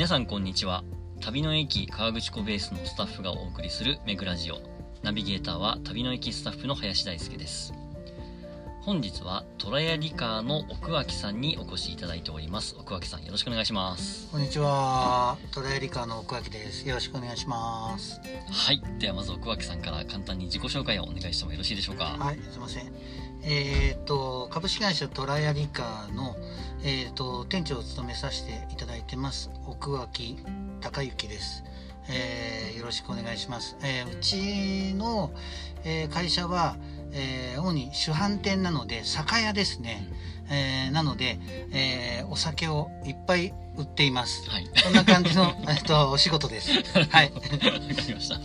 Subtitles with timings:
[0.00, 0.82] 皆さんこんにちは
[1.20, 4.56] 旅の駅川口湖ベースのスタッフがお送りするメグラジオ
[5.02, 7.74] ナビゲーターは旅の駅スタッフの林大輔です
[8.80, 15.36] 本日はトラヤリカーの奥脇さんにお越しいただいております奥脇さんよろしくお願いしますこんにちは。
[15.52, 16.88] トライリカの奥脇です。
[16.88, 18.22] よろしくお願いします。
[18.50, 22.16] はいではまず奥脇さんから簡単に自己紹介をお願いしてもよろしいでしょうか？
[22.18, 22.90] はい、すいません。
[23.42, 26.36] えっ、と株式会社トラヤリカの
[26.82, 30.38] えっ、と店長を務めさせていただいてます奥脇
[30.80, 31.64] 隆之です。
[32.08, 33.76] えーよろしくお願いします。
[33.82, 35.30] えーうちの、
[35.84, 36.76] えー会社は、
[37.12, 40.08] えー主に主販店なので酒屋ですね。
[40.50, 41.38] えーなので、
[41.72, 44.48] えーお酒をいっぱい売っています。
[44.50, 46.70] はいそんな感じのえっとお仕事です。
[47.10, 47.32] はい。
[47.32, 48.36] わかりました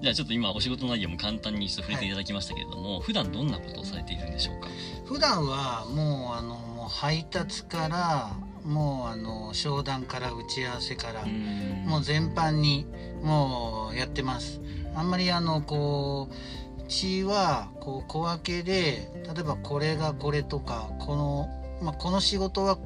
[0.00, 2.10] じゃあちょっと今お仕事内容も簡単に触れてい。
[2.10, 4.68] ただきましたけれども、普段どんなことをされているんでしょうか？
[5.06, 8.30] 普段はもうあの配達から
[8.64, 11.84] もうあの商談から打ち合わせからん。
[11.86, 12.86] もう全般に
[13.22, 14.60] もうやってます。
[14.94, 21.48] あんまりあのこううちはこう小分けで例えばこれがこれとかこの、
[21.82, 22.78] まあ、この仕事は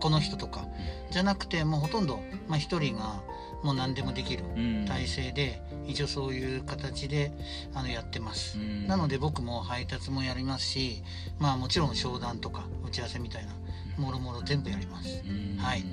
[0.00, 0.64] この人とか
[1.10, 2.18] じゃなくてもうほとんど、
[2.48, 3.22] まあ、一人が
[3.62, 4.84] もう何でもできるうん。
[4.86, 7.32] 体制で一応そういう形で
[7.74, 8.58] あのやってます。
[8.58, 8.86] うん。
[8.86, 11.02] なので僕も配達もやりますし
[11.38, 13.52] まあもちろん商談とか打ち合わせみたいな
[13.98, 15.22] もろもろ全部やります。
[15.26, 15.56] うん。
[15.58, 15.84] はい。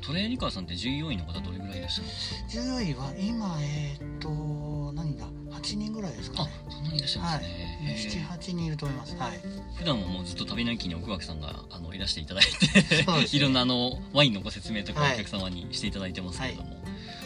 [0.00, 2.48] トレーリカーさんって従業員の方どれぐらいいらっしゃるんですか？
[2.50, 8.28] 従業員は今えーっと何だ？8人ぐらいですかあねそんなにいらっしゃるんはですね、へー。
[8.38, 9.16] 78人いると思います。
[9.16, 9.40] はい。
[9.76, 13.24] 普段はもうずっと旅の駅に奥脇さんがあのいらしていただいそうですね。
[13.30, 16.76] て いろんなあのワインのご説明とかはいお客様にしていただいてますけれども、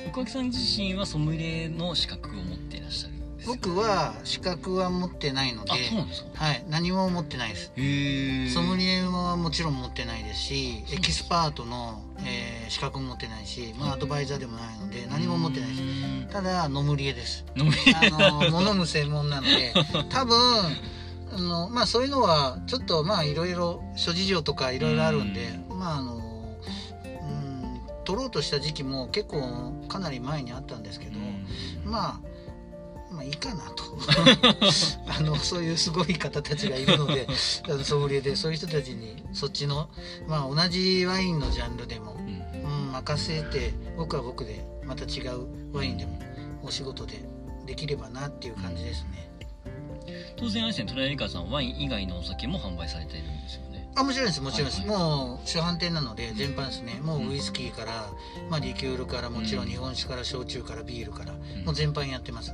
[0.08, 5.70] 奥脇さん自身はソムリエの資格を持っていらっしゃるんですよ僕は資格は持ってないので
[6.34, 7.72] はい何も持ってないです。
[8.52, 16.32] ソムリエはもちろん持ってないですしエキスパートの、えー資格も持ってないし、まあ、アドバイザーでもないので何も持ってないです。
[16.32, 17.46] ただノムリエです。
[17.56, 19.72] 飲みあの物む専門なので
[20.10, 20.36] 多分
[21.32, 26.17] あのまあそういうのはちょっとまあいろいろ諸事情とかいろいろあるんでまああのうん
[28.08, 31.18] 取ろうとした時期も結構かなり前にあったんですけど、
[31.84, 32.20] まあ
[33.12, 33.84] まあいいかなと。
[35.14, 37.28] あのそういうすごい方たちがいるので
[37.84, 39.90] ソムリエでそういう人たちにそっちの
[40.26, 42.48] まあ同じワインのジャンルでも、うん。
[42.64, 46.18] うん、任せて僕は僕でまた違うワインでも
[46.62, 47.22] お仕事で
[47.66, 49.28] できればなっていう感じですね。
[50.38, 53.67] 当然あれですねトレーリカーさんワイン以外のお酒も販売されているんですよね
[53.98, 54.88] あもちろんですもちろんです、はい。
[54.88, 57.00] もう主販店なので全般ですね。
[57.02, 58.06] もうウイスキーから、
[58.48, 61.32] まあ、リキュールからもちろん日本酒から焼酎からビールから、
[61.64, 62.52] もう全般やってます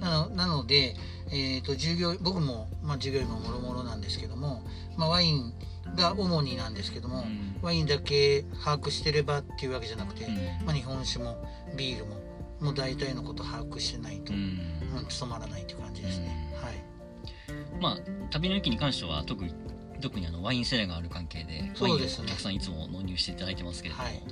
[0.00, 0.94] なのなので、
[1.30, 4.62] えー、と従業僕も、まあ、従業員ももろもろなんですけども、
[4.98, 5.54] まあ、ワイン
[5.96, 7.56] が主になんですけども、うん。
[7.62, 10.34] ワインだけ把握してればっていうわけじゃなくて、うん。
[10.66, 11.42] まあ、日本酒も
[11.76, 12.16] ビールも
[12.60, 17.80] もう大体のこと把握してないと、ううんん務まらないっていう感じですね、はい。
[17.80, 17.98] まあ
[18.30, 19.52] 旅の駅に関しては特に
[20.00, 24.22] 特にあのワインセラーがある関係でワインをたくさんいつも納入していただいてますけれども、はい。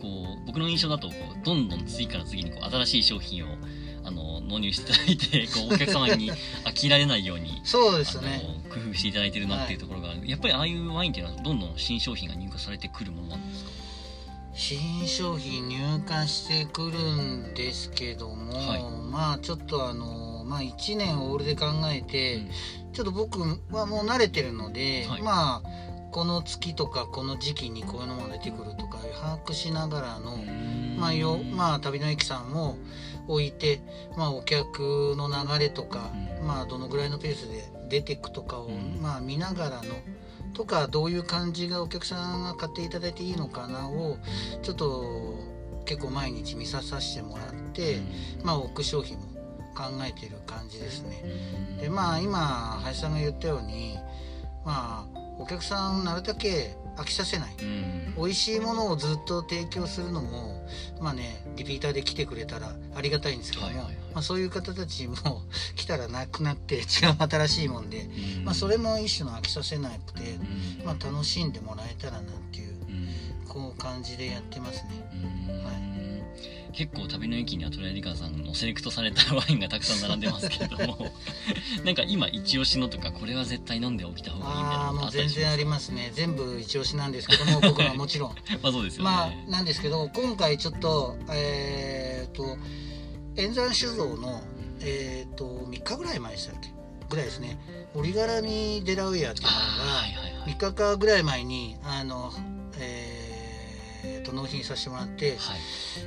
[0.00, 3.48] こう僕の印象だとこうどんどん次から次にこう新しい商品を
[4.02, 6.32] あの納入していただいてこう お客様に
[6.64, 13.70] 飽きられないようにそうですあねの工夫していただいてるなっていうところがある、やっぱりああいうワインっていうのはどんどん新商品が入荷されてくるものなんですか？
[14.52, 15.76] 新商品入
[16.08, 18.82] 荷してくるんですけども、はい。
[19.10, 22.42] まあちょっとあのまあ1年オールで考えて、
[22.92, 23.40] ちょっと僕
[23.72, 25.22] はもう慣れてるので、はい。
[25.22, 30.38] まあこの月とかこの時期にこういうのが出てくるとか把握しながらの、
[30.98, 32.76] まあよまあ旅の駅さんを
[33.28, 33.80] 置いて、
[34.16, 36.46] まあ、お客の流れとか、うん。
[36.46, 39.00] まあどのぐらいのペースで出ていくとかを、うん。
[39.00, 39.82] まあ見ながらの
[40.52, 44.18] とかどういう感じがお客さんが買っていただいていいのかなを
[44.62, 45.38] ちょっと
[45.84, 47.98] 結構毎日見ささせてもらって、
[48.42, 49.29] まあ置く商品も
[49.74, 51.24] 考えてる感じですね。
[51.80, 53.98] でまあ今林さんが言ったように
[54.64, 57.56] まあお客さんなるだけ飽きさせない。
[57.62, 58.14] うん。
[58.16, 60.66] 美味しいものをずっと提供するのも
[61.00, 63.94] まあねリピーターで来てくれたらありがたいんですけども、はいはいはい。
[64.12, 65.14] まあ、そういう方たちも
[65.76, 66.84] 来たらなくなって違う
[67.18, 68.44] 新しいもんで、うん。
[68.44, 70.84] まあ、それも一種の飽きさせなくて、うん。
[70.84, 73.48] まあ、楽しんでもらえたらなっていううん。
[73.48, 75.10] こう感じでやってますね。
[75.48, 75.64] うん。
[75.64, 75.89] はい
[76.72, 80.98] 結構旅の駅にはトライリカーさんのセレクトされたワインがたくさん並んでますけれども
[81.84, 86.10] なんか今一押しのとかこれは絶対飲んでおきた方がいいみたいなああもう全然ありますね。
[86.14, 88.34] 全部一押しなんですけども僕はもちろん。
[88.62, 92.56] まあそうですよね、まあなんですけど今回ちょっとえっ、と
[93.36, 94.42] 円山酒造の
[94.80, 96.70] えっ、と3日ぐらい前でしたっけ？
[97.08, 97.58] ぐらいですね。
[97.94, 100.52] 折り絡みデラウェアっていうのがあーはいはいはい。
[100.54, 102.32] 3日かぐらい前にあの、
[102.78, 103.09] えー
[104.20, 105.58] えー、と納品させてもらって、はい。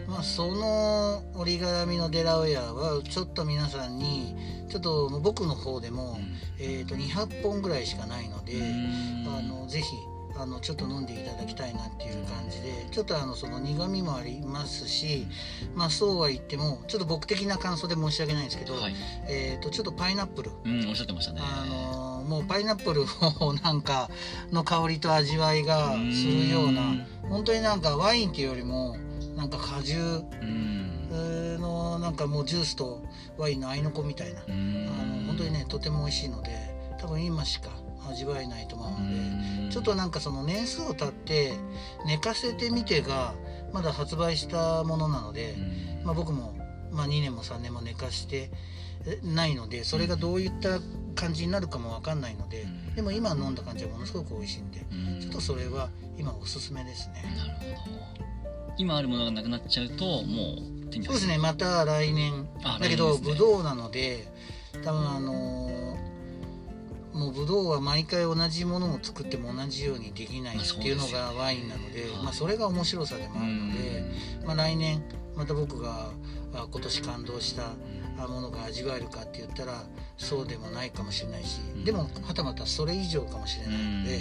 [0.07, 4.36] まあ、その折り絡みのデラウェアはちょっと皆さんに
[4.69, 6.18] ちょっと僕の方でも、
[6.60, 8.54] えー、と200本ぐらいしかないので、
[9.27, 9.86] あのぜひ
[10.36, 15.27] あのちょっと飲んでいただきたいなっていう感じでちょっとあのその苦みもありますし、
[15.75, 18.95] まあ、そうは言ってもちょっと僕的な感想で申し訳ないんですけど、はい。
[19.30, 20.51] えー、とちょっとパイナップル。
[20.66, 21.42] うんおっしゃってましたね。
[21.44, 23.03] あのもうパイナップル
[23.45, 24.09] をなんか
[24.51, 25.97] の香りと味わいがす
[26.27, 26.81] るような
[27.29, 28.97] 本当になんかワインっていうよりも
[29.35, 31.59] なんか果汁うん。
[31.59, 33.03] のなんかもうジュースと
[33.37, 34.41] ワインの合いの子みたいな。
[34.41, 34.85] あうん。
[34.85, 36.49] の本当にねとても美味しいので
[36.99, 37.69] 多分今しか
[38.09, 39.69] 味わえないと思うのでうん。
[39.69, 41.53] ちょっとなんかその年数を経って
[42.05, 43.33] 寝かせてみてが
[43.71, 45.55] まだ発売したものなので、
[46.01, 46.05] うん。
[46.05, 46.53] まあ、僕も、
[46.91, 48.51] まあ、2年も3年も寝かしてえ
[49.23, 50.79] ないのでそれがどういった
[51.15, 52.95] 感じになるかも分かんないのでうん。
[52.95, 55.21] でも今飲んだ感じはものすごく美味しいんでうん。
[55.21, 57.23] ちょっとそれは今おすすめですね。
[57.38, 57.97] なるほど。
[58.77, 61.38] 今あるものがなくなっちゃうともう手にそうですね。
[61.38, 62.47] また来年。
[62.63, 64.27] あだけどねブドウなので
[64.83, 65.83] 多分あのー
[67.13, 72.23] もうブドウは毎回同じものを作っても同じようにできないまあっていうのがワインなのではい。
[72.23, 74.03] まあ、それが面白さでもあるので、
[74.45, 75.03] まあ、来年
[75.35, 76.09] また僕が
[76.53, 77.73] あ今年感動したあ
[78.15, 79.83] ものが味わえるかって言ったら
[80.18, 81.83] そうでもないかもしれないしうん。
[81.83, 84.19] でもはたまたそれ以上かもしれうないのでん。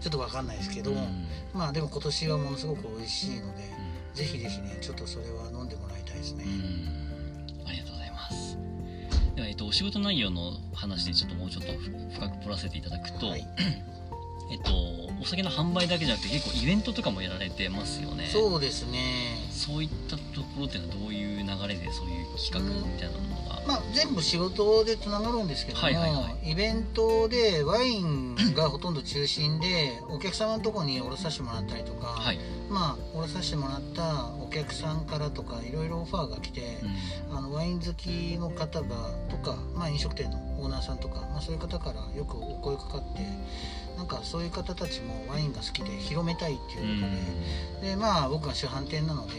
[0.00, 1.26] ちょっと分かんないですけどうん。
[1.52, 3.62] まあでも今年はものすごく美味しいので
[4.14, 6.44] ぜひぜひねちょっとそれは飲んでもらいたいですね。
[6.44, 7.66] うん。
[7.66, 8.58] ありがとうございます。
[9.34, 11.72] では、えっと、お仕事内容の話でちょっともうちょっと
[12.14, 13.46] 深く掘らせていただくと、はい。
[14.50, 14.72] えっと、
[15.22, 18.28] お酒の販売だけじゃなくて結構イベントとかもやられてますよね。
[18.32, 18.98] そうですね
[19.60, 32.38] そういったところっていうのはどういう流れでそういう企画みたいなのが、まあ、全部仕事でつながるんですけども、はいはいはイベントでワインがほとんど中心でお客様のところに降ろさせてもらったりとか、はい、
[32.70, 36.86] まあ降ろさせてもらったお客さんからとかいろいろオファーが来て、う
[37.32, 37.36] ん。
[37.36, 38.88] あのワイン好きの方が
[39.28, 43.22] とか、まあ、飲食店のオーナーさんとか、まあ、そういう方からよくお声かかって
[44.00, 47.06] なんかそういう方たちもワインが好きで広めたいっていうこ
[47.80, 47.90] とで。
[47.90, 49.34] でまあ僕が主販店なので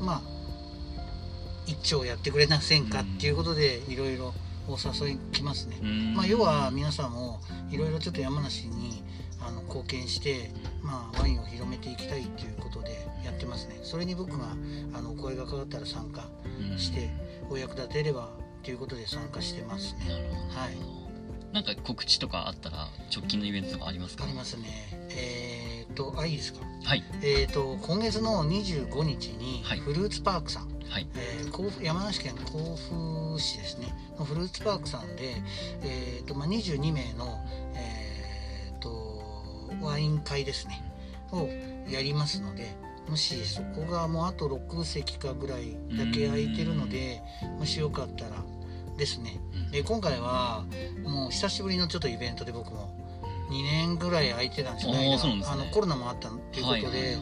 [0.00, 0.22] まあ
[1.66, 4.32] 一丁やってくれませんかっていうことでいろいろ
[4.66, 6.14] お誘い来ますね、うん。
[6.14, 7.40] まあ、要は皆さんも
[7.70, 9.02] いろいろちょっと山梨に
[9.46, 10.50] あの貢献して、
[10.82, 13.78] まあ、ワインを広めていきたいっていうことでやってますね。
[13.82, 14.46] それに僕が
[14.94, 16.24] あのお声がかかったら参加
[16.70, 16.78] うん。
[16.78, 17.10] して
[17.50, 18.30] お役立てれば
[18.62, 20.06] ということで参加してますね。
[20.48, 20.97] はい
[21.52, 24.24] なんか告知とかあったら直近のイベントとかありますか？
[24.24, 24.64] ありますね。
[25.10, 26.60] えー、っとあいいですか？
[26.84, 27.02] はい。
[27.22, 29.80] えー、っと今月の25日にはい。
[29.80, 31.06] フルーツパークさん、はい。
[31.14, 32.76] えー甲府山梨県甲
[33.34, 33.88] 府市ですね。
[34.18, 35.36] のフルーツパークさんで、
[35.82, 37.38] えーとまあ、22名の、
[37.74, 39.22] えー、と
[39.80, 40.82] ワイン会ですね。
[41.32, 41.48] を
[41.90, 42.74] やりますので
[43.08, 47.20] もしそこがもうあと6席かぐらいだけ空いてるので
[47.58, 48.30] もしよかったら
[48.98, 49.40] ですね。
[49.54, 49.70] うん。
[49.70, 50.64] で今回は
[51.04, 52.94] もう久しぶりのちょっとイベントで僕も。
[53.48, 54.92] 2年ぐらい空いてたんですよ。
[54.92, 55.18] ね。
[55.46, 57.16] あのコロナもあったっていうことで、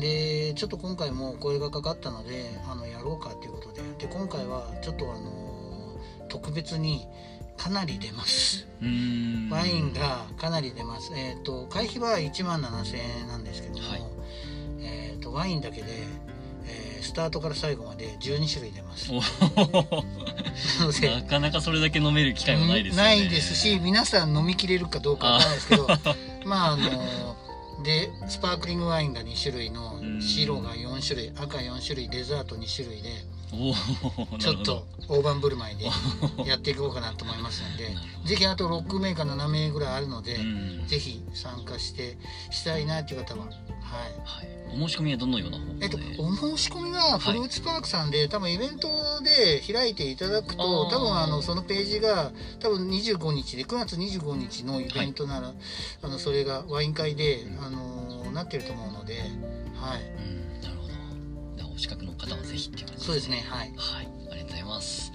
[0.00, 3.82] でちょっと今回もお声がかかったのであのやろうかっていうことで。
[3.98, 5.98] で今回はちょっとあの
[6.28, 7.06] 特別に
[7.56, 8.66] かなり出ます。
[9.50, 11.12] ワインがかなり出ます。
[11.16, 14.02] えっ、と会費は1万7000円なんですけども、はい。
[14.80, 16.25] えっ、とワインだけで、えー
[17.06, 19.10] スタートから最後まで12種類出ます。
[19.10, 19.20] お
[20.80, 23.08] なのでなかなかそれだけ飲める機会はないですよね。
[23.08, 25.88] ないですし皆さん飲みきれるかどうかわからないですけど
[26.44, 27.36] まああの
[27.84, 30.20] でスパークリングワインが2種類のうん。
[30.20, 33.10] 白が4種類赤4種類デザート2種類で
[34.38, 35.86] ちょっと大盤振る舞いで
[36.44, 40.86] やっていこうかなと思いますのでぜひあと6名か7名ぐらいあるので、うん。
[40.86, 42.18] ぜひ参加して
[42.50, 43.52] したいなという方ははい。
[44.24, 48.88] はい、お申し込みはどのような方法で、えっと、お申し込みがフルーツパークさんで、多分イベント
[49.22, 55.52] で開いていただくと多分あのそのページが多分25日で9月25日のイベントなら、
[56.02, 59.20] あのそれがワイン会で、あのなってると思うので、
[59.74, 60.45] はい、うん
[62.28, 63.72] 方はぜひっていう感じそうですねはい。
[63.76, 64.08] はい。
[64.30, 65.12] ありがとうございます。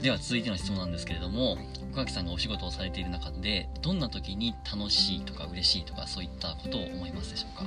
[0.00, 1.56] では続いての質問なんですけれども
[1.90, 7.66] 奥垣さんがお仕事をされている中でどんな時に楽しいとか嬉しいとかそういったことを思いますでしょうか？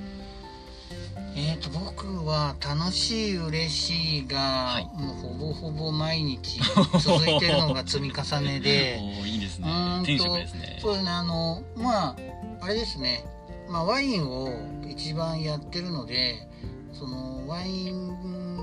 [1.38, 4.86] えー、と僕は楽しい嬉しいが、はい。
[5.02, 6.60] もうほぼほぼ毎日
[7.00, 9.68] 続いてるのが積み重ねで いいですね。
[10.02, 10.80] 転職ですね。
[10.82, 12.16] そうですねあのまあ
[12.62, 13.26] あれですね、
[13.70, 14.50] まあ、ワインを
[14.90, 16.48] 一番やってるので
[16.94, 18.55] そのワイン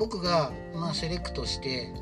[0.00, 1.92] 僕がまあセレクトして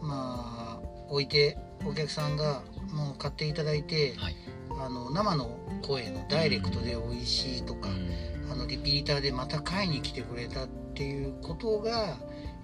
[0.00, 4.36] まあ置いてお客さんがもう買っていただいてはい。
[4.80, 7.88] あの生の声のダイレクトで美味しいとか、
[8.50, 12.16] あのリピーターでまた買いに来てくれたっていうことが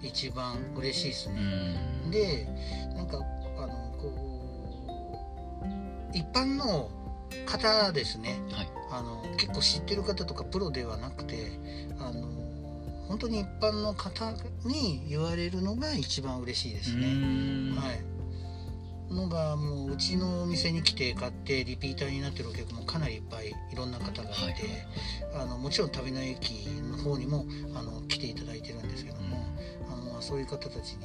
[0.03, 1.41] 一番嬉しいですうね。
[2.09, 2.11] ん。
[2.11, 2.49] で
[2.97, 3.19] なんか
[3.59, 4.09] あのこ
[6.13, 6.91] う一般の
[7.47, 8.41] 方ですね。
[8.51, 8.69] はい。
[8.91, 11.53] あの結構知ってる方とかプロではなくて
[12.01, 12.27] あの
[13.11, 14.31] 本当に一般の方
[14.65, 17.13] に言われるのが一番嬉しいですうね。
[17.13, 17.75] ん。
[17.75, 19.13] はい。
[19.13, 24.55] のがもううちのお店に来て買ってリピーターになってるお客もかなりいっぱいいろんな方がいて、はい。
[25.43, 29.45] あのもちろん旅の駅の方にもあの来ていただいてるんですけども、
[29.93, 30.99] あのまあそういう方たちに、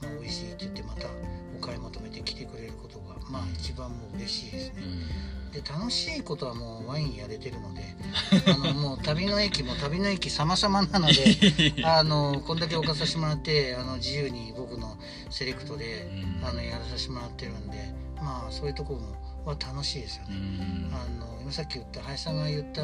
[0.00, 1.06] まあ、美味しいって言ってまた
[1.56, 4.82] お買い求めて来てくれることがまあ一番もう嬉しいですね。
[5.52, 7.82] で楽しいことはもうワインやれてるので
[8.52, 14.96] あのもう旅の駅も旅の駅様々なので あのこんだけお貸させてもらってあの自由に僕の
[15.30, 16.44] セレクトでうん。
[16.44, 20.28] あのやらさせてもらってるんでまあそういうところもは楽しいですよね。
[20.30, 20.90] うん。
[20.94, 22.82] あの今さっき言った林さんが言った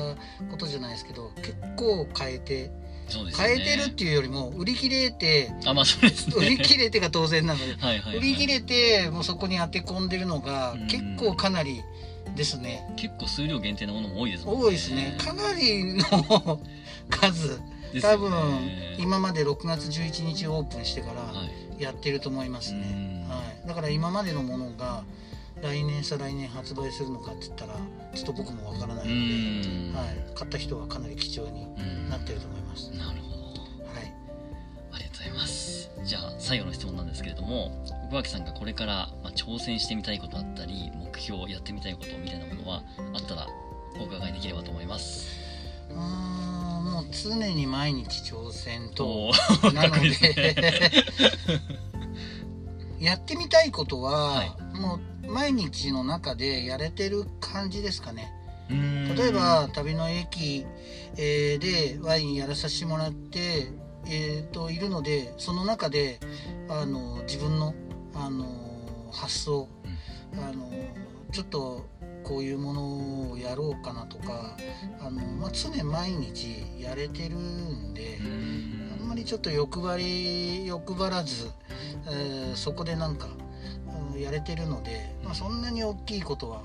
[0.50, 3.32] ことじゃないですけど結構変えてね。
[3.34, 6.34] 変えてるっていうよりも売り切れてあまあそうですね。
[6.36, 8.16] 売り切れてが当然なのではい。
[8.16, 10.86] 売り切れてもうそこに当て込んでるのがうん。
[10.88, 11.82] 結構かなり
[12.38, 12.88] ですね。
[12.96, 14.64] 結構数量限定のものも多いですもんね。
[14.64, 15.16] 多いですね。
[15.18, 16.60] かなりの
[17.10, 17.60] 数。
[18.00, 18.32] 多分
[18.98, 21.44] 今まで6月11日オープンしてからは
[21.78, 21.82] い。
[21.82, 23.28] やってると思いますね、うん。
[23.30, 25.04] はい、だから今までのものが
[25.62, 27.74] 来年再来年発売するのかって言ったら
[28.14, 29.94] ちょっと僕もわからなういので、ん。
[29.94, 32.10] はい、買った人はかなり貴重にうん。
[32.10, 33.62] なってると思います、なるほど。
[33.62, 34.12] はい、
[34.92, 35.67] ありがとうございます
[36.04, 42.82] じゃあ最後の質問なんですけれども奥脇さんがこれから、まあ、挑戦してみたいことだったり目標やってみたいことみたいなものは
[43.14, 43.46] あったら
[44.00, 45.26] お伺いできればと思います。
[45.90, 50.54] うーんもう常に毎日挑戦ととなので
[53.00, 54.50] やってみたいことは、はい。
[54.78, 58.32] もう毎日の中でやれてる感じですかね。
[58.70, 59.14] うん。
[59.14, 60.66] 例えば旅の駅、
[61.16, 63.68] えーでワインやらさせてもらって、
[64.10, 66.18] えー、といるのでその中で
[66.68, 67.74] あの自分の
[68.14, 68.46] あの
[69.12, 69.68] 発想、
[70.34, 70.70] あの
[71.32, 71.86] ちょっと
[72.24, 74.56] こういうものをやろうかなとか
[75.00, 78.98] あの、まあ、常に毎日やれてるんでうん。
[79.00, 81.50] あんまりちょっと欲張り欲張らず、
[82.10, 83.28] えーそこでなんか、
[84.12, 86.62] うんやれてるので、まあ、そんなに大きいことは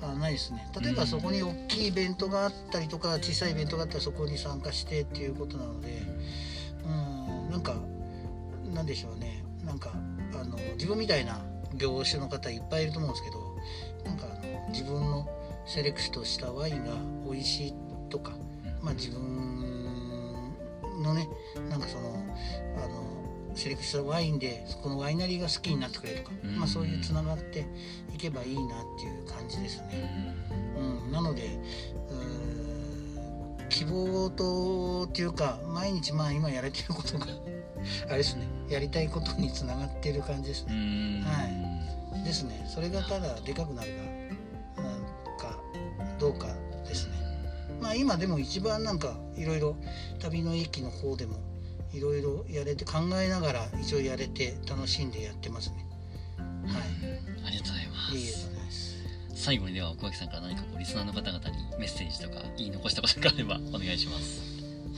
[0.00, 0.68] あないですね。
[0.80, 6.43] 例えばそこに大きいイベントがあったりとか小さいイベントがあったらそこに参加してっていうことなのでうん
[7.54, 7.72] なんか
[8.74, 9.44] なんでしょうね。
[9.64, 9.92] なんか
[10.34, 11.38] あの自分みたいな
[11.74, 13.56] 業種の方いっぱいいると思うんですけど
[14.04, 15.28] なんかあの自分の
[15.64, 16.92] セレクトしたワインが
[17.24, 17.74] 美味しい
[18.10, 18.32] とか、
[18.82, 19.20] まあ、自分
[21.00, 21.28] のね
[21.70, 22.26] なんかその
[22.84, 27.66] あのセレクトしたワインでこのワイナリーが好きになってくれとか、うんまあ、そういうつながって
[28.12, 28.66] いけばいいなっ
[28.98, 30.34] ていう感じですうね。
[30.76, 31.06] ん。
[31.06, 31.42] うん、なので
[32.10, 32.73] うーん
[33.68, 37.26] 希望とっていうか毎日まあ今やれてることが
[38.08, 41.20] あれですねやりたいことにつながってる感じですうね。
[41.20, 43.90] んはですねそれがただでかくなる
[44.76, 45.00] かなん
[45.38, 45.58] か
[46.18, 46.46] どうか
[46.86, 47.14] ですね。
[47.80, 49.76] まあ今でも一番なんかいろいろ
[50.20, 51.36] 旅の駅の方でも
[51.92, 55.86] いろいろやれて考えながら一応やれて楽しんでやってますね。
[56.66, 56.82] はい。
[57.46, 57.73] ありがとう
[59.44, 64.40] 最後にでは奥脇さんから何かこうリスナーの方々にメッセージとか言い残したことがあれば お願いします。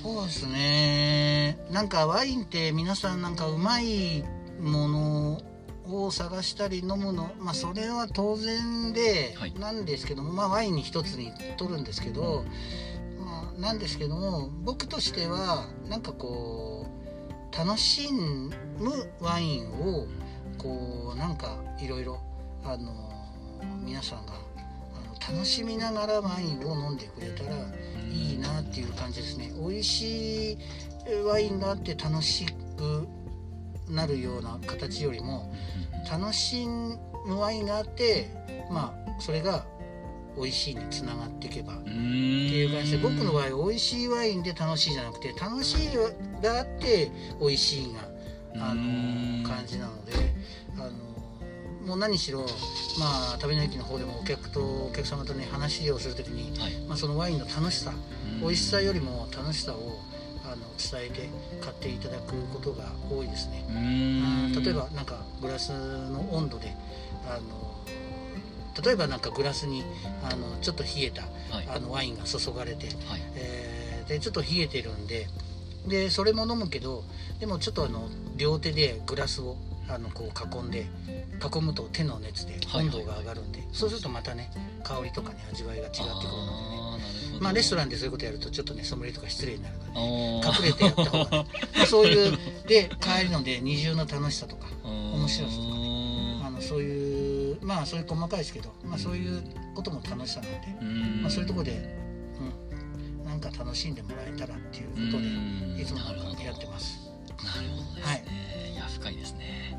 [0.00, 1.58] そうですね。
[1.72, 4.22] なんかワインって皆さんなんかうまい
[4.60, 5.42] もの
[5.88, 9.54] を探したり飲むのまあそれは当然ではい。
[9.54, 12.44] なんですけども、まあワインに一つに取るんですけど、
[13.18, 16.86] まあ、なんですけども僕としてはなんかこ
[17.52, 18.52] う楽しむ
[19.18, 20.06] ワインを
[20.56, 22.20] こうなんかいろいろ
[22.62, 23.05] あの
[23.86, 27.50] 皆さんがあの楽しみながらワインを飲んでくれたら
[28.10, 29.52] いいなっていう感じですね。
[29.56, 30.58] 美味しい
[31.24, 33.08] ワインがあって楽しく
[33.88, 35.54] なるような形よりも
[36.10, 36.98] 楽しむ
[37.38, 38.28] ワインがあって
[38.70, 39.64] まあそれが
[40.36, 45.96] 美味しいにつながっていけばっていう感じで僕の場合美味しいワインで楽しいじゃなくて楽しい
[46.42, 48.00] があって美味しいが
[48.68, 50.12] あの感じなので
[51.86, 52.40] もう何しろ
[52.98, 56.72] まあ旅の駅の方でもお客とお客様とね話をする時に、はい。
[56.88, 57.92] まあ、そのワインの楽しさ
[58.40, 59.98] 美味しさよりも楽しさを
[60.44, 61.28] あの伝えて
[61.60, 63.64] 買っていただくことが多いですね。
[63.68, 64.62] うん。
[64.62, 66.74] 例えばなんかグラスの温度で
[67.28, 67.74] あの
[68.84, 69.84] 例えばなんかグラスに
[70.22, 71.22] あのちょっと冷えた
[71.54, 71.68] はい。
[71.68, 73.22] あのワインが注がれて、はい。
[73.36, 73.76] えー
[74.06, 75.26] でちょっと冷えてるんで
[75.86, 77.04] でそれも飲むけど
[77.38, 79.56] でもちょっとあの両手でグラスを
[79.88, 80.86] あのこう囲んで
[81.40, 84.50] 囲むと手の熱で温度が上がるんで、そうするとまたね
[84.82, 87.02] 香りとかね味わいが違ってくるので
[87.32, 87.40] ね。
[87.40, 90.64] まあレストランでそういうことやるとちょっとねソムリエとか失礼になるので、あー。
[90.64, 95.68] 隠れてやった方が、ねまあ、そういうで変えるので二重の楽しさとか面白さとか。
[95.68, 99.42] ねあのそういうまあそういう細かいですけど、まあ、そういう
[99.74, 101.22] ことも楽しさなので、うん。
[101.22, 101.96] まあ、そういうところで、
[103.22, 105.80] うん、なんか楽しんでもらえたらっていうことでうん。
[105.80, 107.10] いつもやってます。
[107.44, 108.45] なるほどね、い、や
[109.06, 109.78] 深いですね。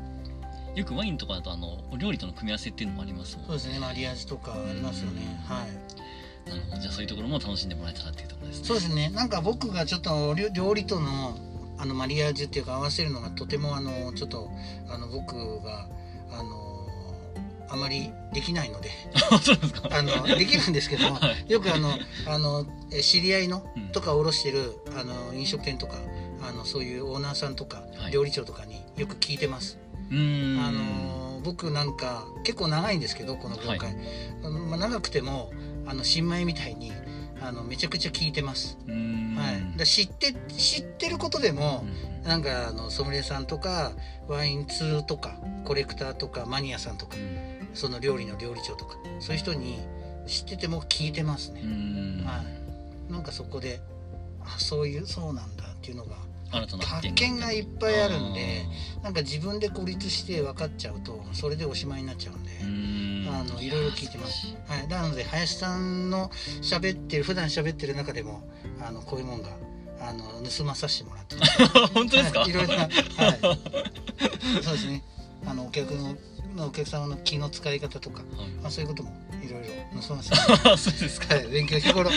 [0.74, 3.78] よくワインとかだとあのお料理との組み合わせっていうのもありますもんそうですね。
[3.78, 5.22] マリアージュとかありますよね。
[5.46, 6.50] はい。
[6.50, 6.80] なるほど。
[6.80, 8.66] じゃあそういうところも楽しんでもらえたらっていうところですね。
[8.66, 9.10] そうですね。
[9.10, 11.36] なんか僕がちょっと料料理との
[11.78, 14.50] あのマリアージュっていうか合わせるのがとてもあのちょっと
[14.88, 15.88] あの僕が
[16.30, 16.86] あの
[17.70, 18.90] あまりできないので。
[19.42, 19.88] そうですか。
[19.90, 21.52] あのできるんですけども、はい。
[21.52, 21.90] よくあの
[22.26, 23.88] あのえ知り合いのうん。
[23.88, 25.96] とか卸してるあの飲食店とか
[26.42, 28.12] あのそういうオーナーさんとか、はい。
[28.12, 29.78] 料理長とかによく聞いてます。
[30.10, 30.60] うーん。
[30.60, 33.96] あの僕なんか結構長いんですけどこの業界、
[34.42, 35.52] あのまあ、長くても
[35.86, 36.92] あの新米みたいに
[37.40, 38.76] あのめちゃくちゃ聞いてます。
[38.86, 42.28] はい、だ知って知ってることでもう、ん。
[42.28, 43.92] なんかあのソムリエさんとか
[44.26, 47.16] ワイン通とかコレクターとかマニアさんとか
[47.72, 49.78] その料理の料理長とかそういう人に
[50.26, 52.24] 知ってても聞いてますうね、ん。
[52.26, 52.42] は
[53.08, 53.80] い、なんかそこで
[54.44, 56.16] あそういうそうなんだっていうのが
[56.50, 58.66] 新たな発見がいっぱいあるんで
[59.02, 62.98] なんか自分で孤立して分かっちゃうとそれでおしまいになっちゃうんで。
[63.30, 64.56] あのいろいろ聞いてます。
[64.66, 66.30] はい、なので林さんの
[66.62, 68.42] 喋ってる普段喋ってる中でも
[68.80, 69.50] あのこういうもんが
[70.00, 71.66] あの盗まさせてもらってます。
[71.94, 72.92] 本当ですか、はい、いろいろな、はい、
[74.62, 75.04] そうですね。
[75.46, 76.16] あのお客の
[76.66, 78.22] お客様の気の使い方とか、
[78.62, 79.12] まあそういうことも
[79.42, 81.34] いろいろ そうですか。
[81.34, 82.10] はい、勉強日頃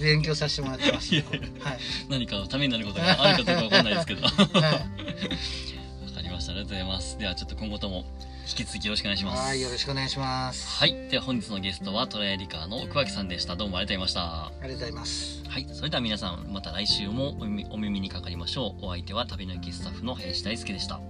[0.00, 1.14] 勉強させてもらってます。
[1.14, 1.24] いや
[1.60, 1.78] はい、
[2.08, 4.22] 何かのためになることがあるかどうかわかんないですけど。
[4.26, 6.52] はい、 りました。
[6.52, 7.18] ありがとうございます。
[7.18, 8.04] ではちょっと今後とも
[8.48, 9.42] 引き続きよろしくお願いします。
[9.42, 10.78] はい、よろしくお願いします。
[10.78, 11.08] はい。
[11.08, 13.56] では本日のゲストはトライアリカーの奥脇さんでした。
[13.56, 14.46] どうもありがとうございました。
[14.46, 15.42] ありがとうございます。
[15.48, 18.86] はい、それでは皆さんまた来週もお耳お耳にかかりましょう。
[18.86, 21.00] お相手は旅の駅スタッフの林大輔でした。